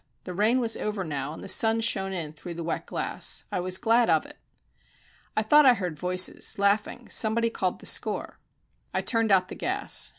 The 0.23 0.33
rain 0.33 0.59
was 0.59 0.75
over 0.77 1.03
now, 1.03 1.31
and 1.31 1.43
the 1.43 1.47
sun 1.47 1.79
shone 1.79 2.11
in 2.11 2.33
through 2.33 2.55
the 2.55 2.63
wet 2.63 2.87
glass 2.87 3.43
I 3.51 3.59
was 3.59 3.77
glad 3.77 4.09
of 4.09 4.25
it. 4.25 4.39
"I 5.37 5.43
thought 5.43 5.63
I 5.67 5.75
heard 5.75 5.99
voices 5.99 6.57
laughing 6.57 7.07
somebody 7.07 7.51
called 7.51 7.77
the 7.81 7.85
score." 7.85 8.39
I 8.95 9.01
turned 9.01 9.31
out 9.31 9.49
the 9.49 9.53
gas. 9.53 10.09